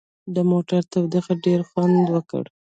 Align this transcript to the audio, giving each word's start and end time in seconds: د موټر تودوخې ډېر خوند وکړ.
د 0.35 0.37
موټر 0.51 0.81
تودوخې 0.91 1.33
ډېر 1.45 1.59
خوند 1.69 2.05
وکړ. 2.15 2.43